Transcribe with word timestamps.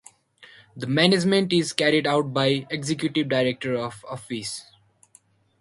The 0.75 0.87
management 0.87 1.53
is 1.53 1.73
carried 1.73 2.07
out 2.07 2.33
by 2.33 2.45
the 2.49 2.65
executive 2.71 3.29
director 3.29 3.75
of 3.77 4.01
the 4.01 4.07
Office. 4.07 4.63